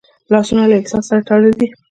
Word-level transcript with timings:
لاسونه 0.31 0.63
له 0.69 0.75
احساس 0.79 1.03
سره 1.09 1.21
تړلي 1.27 1.51
دي 1.59 1.67